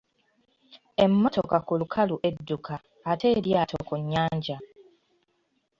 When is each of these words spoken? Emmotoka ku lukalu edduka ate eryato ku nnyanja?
Emmotoka 1.03 1.57
ku 1.67 1.73
lukalu 1.81 2.15
edduka 2.29 2.75
ate 3.11 3.27
eryato 3.37 3.77
ku 3.87 3.95
nnyanja? 4.01 4.57